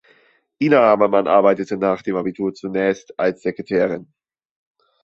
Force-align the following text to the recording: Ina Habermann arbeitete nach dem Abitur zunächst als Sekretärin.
Ina 0.57 0.77
Habermann 0.79 1.27
arbeitete 1.27 1.77
nach 1.77 2.01
dem 2.01 2.15
Abitur 2.15 2.55
zunächst 2.55 3.19
als 3.19 3.43
Sekretärin. 3.43 4.11